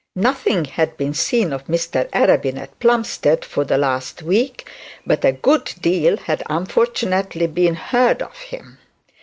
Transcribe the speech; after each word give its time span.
Nothing 0.15 0.65
had 0.65 0.97
been 0.97 1.13
seen 1.13 1.53
of 1.53 1.67
Mr 1.67 2.09
Arabin 2.09 2.57
at 2.57 2.79
Plumstead 2.79 3.45
for 3.45 3.63
the 3.63 3.77
last 3.77 4.23
week, 4.23 4.67
but 5.05 5.23
a 5.23 5.31
good 5.31 5.75
deal 5.79 6.17
had, 6.17 6.41
unfortunately, 6.49 7.45
been 7.45 7.75
heard 7.75 8.23
of 8.23 8.35
him. 8.35 8.79